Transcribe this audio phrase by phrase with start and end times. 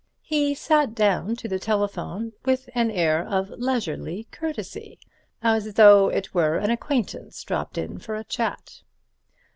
[0.23, 4.97] He sat down to the telephone with an air of leisurely courtesy,
[5.43, 8.81] as though it were an acquaintance dropped in for a chat.